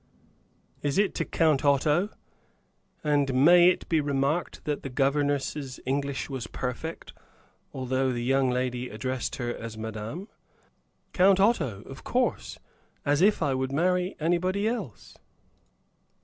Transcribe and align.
"It 0.81 0.97
is 0.97 1.11
to 1.13 1.25
Count 1.25 1.63
Otto?" 1.63 2.09
And 3.03 3.29
it 3.29 3.33
may 3.33 3.77
be 3.87 4.01
remarked 4.01 4.65
that 4.65 4.81
the 4.81 4.89
governess's 4.89 5.79
English 5.85 6.27
was 6.27 6.47
perfect, 6.47 7.13
although 7.71 8.11
the 8.11 8.23
young 8.23 8.49
lady 8.49 8.89
addressed 8.89 9.35
her 9.35 9.53
as 9.55 9.77
"Madam." 9.77 10.27
"Count 11.13 11.39
Otto, 11.39 11.83
of 11.83 12.03
course. 12.03 12.57
As 13.05 13.21
if 13.21 13.43
I 13.43 13.53
would 13.53 13.71
marry 13.71 14.15
anybody 14.19 14.67
else!" 14.67 15.19